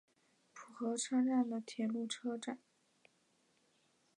[0.55, 2.57] 浦和车站的铁路车站。